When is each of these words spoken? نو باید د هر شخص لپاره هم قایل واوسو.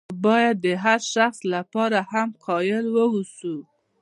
نو 0.09 0.15
باید 0.25 0.55
د 0.65 0.67
هر 0.83 0.99
شخص 1.13 1.39
لپاره 1.53 1.99
هم 2.11 2.29
قایل 2.45 2.85
واوسو. 2.95 3.55